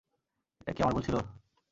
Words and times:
এটা 0.61 0.71
কি 0.75 0.79
আমার 0.81 0.93
ভুল 0.95 1.03
ছিল? 1.07 1.15